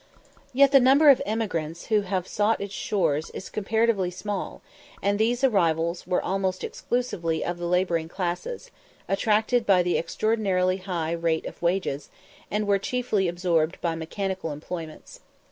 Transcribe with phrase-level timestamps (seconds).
[0.51, 4.63] Yet the number of emigrants who have sought its shores is comparatively small,
[4.99, 8.71] and these arrivals were almost exclusively of the labouring classes,
[9.07, 12.09] attracted by the extraordinarily high rates of wages,
[12.49, 15.19] and were chiefly absorbed by mechanical employments.